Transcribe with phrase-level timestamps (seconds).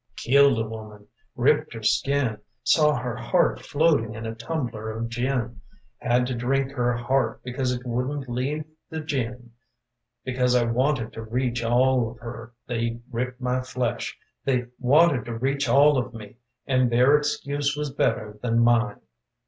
[0.15, 1.05] Killed a woman:
[1.35, 2.39] ripped her skin.
[2.63, 5.61] Saw her heart floating in a tumbler of gin.
[5.99, 9.51] Had to drink her heart because it wouldn't leave the gin.
[10.25, 14.17] Because I wanted to reach all of her They ripped my flesh.
[14.43, 19.01] They wanted to reach all of me And their excuse was better than mine.